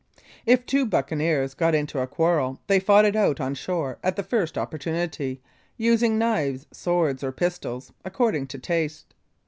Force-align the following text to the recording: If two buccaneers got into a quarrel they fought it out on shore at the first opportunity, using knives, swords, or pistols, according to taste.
If 0.47 0.65
two 0.65 0.87
buccaneers 0.87 1.53
got 1.53 1.75
into 1.75 1.99
a 1.99 2.07
quarrel 2.07 2.59
they 2.65 2.79
fought 2.79 3.05
it 3.05 3.15
out 3.15 3.39
on 3.39 3.53
shore 3.53 3.99
at 4.03 4.15
the 4.15 4.23
first 4.23 4.57
opportunity, 4.57 5.43
using 5.77 6.17
knives, 6.17 6.65
swords, 6.73 7.23
or 7.23 7.31
pistols, 7.31 7.93
according 8.03 8.47
to 8.47 8.57
taste. 8.57 9.13